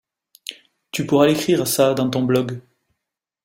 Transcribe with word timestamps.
Tu 0.89 1.05
pourras 1.05 1.27
l’écrire, 1.27 1.67
ça, 1.67 1.93
dans 1.93 2.09
ton 2.09 2.23
blog. 2.23 2.59